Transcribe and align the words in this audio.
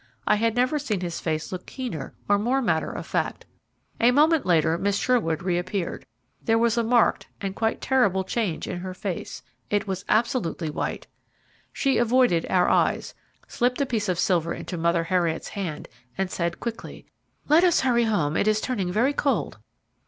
I 0.25 0.33
had 0.37 0.55
never 0.55 0.79
seen 0.79 1.01
his 1.01 1.19
face 1.19 1.51
look 1.51 1.67
keener 1.67 2.11
or 2.27 2.39
more 2.39 2.59
matter 2.59 2.91
of 2.91 3.05
fact. 3.05 3.45
A 3.99 4.09
moment 4.09 4.47
later 4.47 4.75
Miss 4.79 4.97
Sherwood 4.97 5.43
re 5.43 5.59
appeared. 5.59 6.07
There 6.43 6.57
was 6.57 6.75
a 6.75 6.81
marked, 6.81 7.27
and 7.39 7.55
quite 7.55 7.81
terrible, 7.81 8.23
change 8.23 8.67
in 8.67 8.79
her 8.79 8.95
face 8.95 9.43
it 9.69 9.85
was 9.85 10.03
absolutely 10.09 10.71
white. 10.71 11.05
She 11.71 11.99
avoided 11.99 12.47
our 12.49 12.67
eyes, 12.67 13.13
slipped 13.47 13.79
a 13.79 13.85
piece 13.85 14.09
of 14.09 14.17
silver 14.17 14.55
into 14.55 14.75
Mother 14.75 15.03
Heriot's 15.03 15.49
hand, 15.49 15.87
and 16.17 16.31
said 16.31 16.59
quickly: 16.59 17.05
"Let 17.47 17.63
us 17.63 17.81
hurry 17.81 18.05
home; 18.05 18.35
it 18.35 18.47
is 18.47 18.59
turning 18.59 18.91
very 18.91 19.13
cold." 19.13 19.59